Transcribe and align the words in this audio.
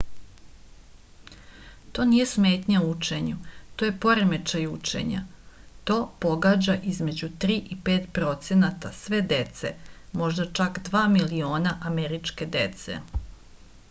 to 1.97 2.05
nije 2.13 2.23
smetnja 2.31 2.79
u 2.85 2.87
učenju 2.93 3.35
to 3.81 3.87
je 3.89 3.95
poremećaj 4.05 4.65
učenja 4.77 5.21
to 5.91 5.99
pogađa 6.27 6.79
između 6.95 7.29
3 7.45 7.59
i 7.77 7.79
5 7.91 8.09
procenata 8.21 8.93
sve 9.03 9.21
dece 9.37 9.75
možda 10.25 10.51
čak 10.63 10.83
2 10.91 11.07
miliona 11.21 11.79
američke 11.95 12.53
dece 12.61 13.01